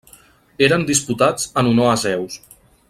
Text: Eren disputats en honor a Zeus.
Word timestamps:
Eren 0.67 0.87
disputats 0.87 1.47
en 1.63 1.71
honor 1.73 1.91
a 1.93 1.97
Zeus. 2.07 2.43